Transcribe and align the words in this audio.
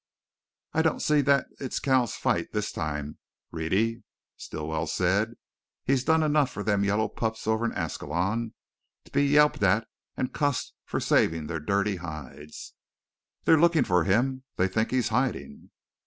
"I 0.73 0.81
don't 0.81 0.99
see 1.03 1.21
that 1.21 1.45
it's 1.59 1.79
Cal's 1.79 2.15
fight 2.15 2.53
this 2.53 2.71
time, 2.71 3.19
Rhetty," 3.53 4.01
Stilwell 4.35 4.87
said. 4.87 5.35
"He's 5.85 6.03
done 6.03 6.23
enough 6.23 6.49
for 6.49 6.63
them 6.63 6.83
yellow 6.83 7.07
pups 7.07 7.45
over 7.45 7.65
in 7.65 7.71
Ascalon, 7.73 8.55
to 9.05 9.11
be 9.11 9.25
yelped 9.27 9.61
at 9.61 9.87
and 10.17 10.33
cussed 10.33 10.73
for 10.85 10.99
savin' 10.99 11.45
their 11.45 11.59
dirty 11.59 11.97
hides." 11.97 12.73
"They're 13.45 13.61
looking 13.61 13.83
for 13.83 14.03
him, 14.03 14.41
they 14.55 14.67
think 14.67 14.89
he's 14.89 15.09
hiding!" 15.09 15.69